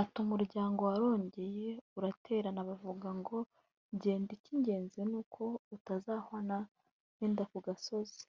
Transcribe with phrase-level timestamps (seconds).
[0.00, 3.36] Ati “Umuryango warongeye uraterana baravuga ngo
[4.02, 5.42] ‘genda icy’ingenzi ni uko
[5.76, 6.56] utazahwana
[7.18, 8.22] n’inda ku gasozi